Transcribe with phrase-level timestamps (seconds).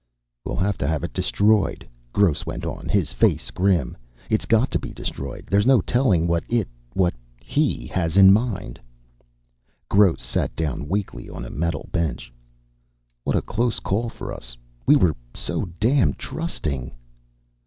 [0.43, 3.95] "We'll have to have it destroyed," Gross went on, his face grim.
[4.31, 5.45] "It's got to be destroyed.
[5.45, 8.79] There's no telling what it what he has in mind."
[9.91, 12.33] Gross sat down weakly on a metal bench.
[13.25, 14.57] "What a close call for us.
[14.87, 16.95] We were so damn trusting."